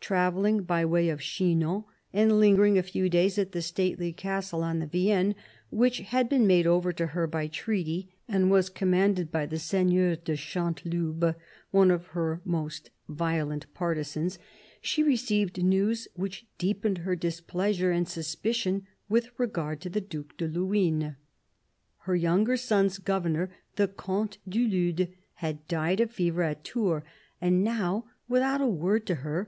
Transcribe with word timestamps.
Travelling 0.00 0.62
by 0.62 0.86
way 0.86 1.10
of 1.10 1.20
Chinon, 1.20 1.84
and 2.14 2.40
lingering 2.40 2.78
a 2.78 2.82
few 2.82 3.10
days 3.10 3.36
at 3.36 3.52
the 3.52 3.60
stately 3.60 4.10
castle 4.10 4.62
on 4.62 4.78
the 4.78 4.86
Vienne, 4.86 5.34
which 5.68 5.98
had 5.98 6.30
been 6.30 6.46
made 6.46 6.66
over 6.66 6.94
to 6.94 7.08
her 7.08 7.26
by 7.26 7.46
treaty, 7.46 8.10
and 8.26 8.50
was 8.50 8.70
commanded 8.70 9.30
by 9.30 9.44
the 9.44 9.58
Seigneur 9.58 10.16
de 10.16 10.34
Chanteloube, 10.34 11.34
one 11.72 11.90
of 11.90 12.06
her 12.16 12.40
most 12.42 12.88
violent 13.06 13.66
partisans, 13.74 14.38
she 14.80 15.02
received 15.02 15.62
news 15.62 16.08
which 16.16 16.46
deepened 16.56 16.96
her 16.96 17.14
displeasure 17.14 17.90
and 17.90 18.08
suspicion 18.08 18.86
with 19.10 19.28
regard 19.38 19.82
to 19.82 19.90
the 19.90 20.00
Due 20.00 20.24
de 20.38 20.48
Luynes. 20.48 21.16
Her 22.04 22.16
younger 22.16 22.56
son's 22.56 22.96
governor, 22.96 23.50
the 23.76 23.88
Comte 23.88 24.38
du 24.48 24.66
Lude, 24.66 25.12
had 25.34 25.68
died 25.68 26.00
of 26.00 26.10
fever 26.10 26.44
at 26.44 26.64
Tours, 26.64 27.02
and 27.42 27.62
now, 27.62 28.06
without 28.26 28.62
a 28.62 28.66
word 28.66 29.04
to 29.06 29.16
her. 29.16 29.38